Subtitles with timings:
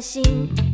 [0.00, 0.69] 心。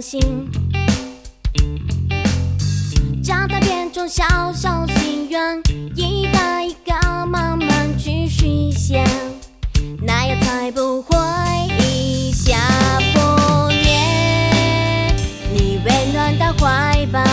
[0.00, 0.20] 心。
[3.22, 5.58] 将它变成小小心愿
[5.94, 9.04] 一个一个慢慢去实现。
[10.00, 11.16] 那样才不会
[11.80, 12.56] 一下
[13.12, 15.12] 破灭
[15.52, 17.27] 你温暖的怀抱